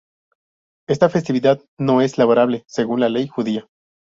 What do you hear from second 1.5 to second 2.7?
es no laborable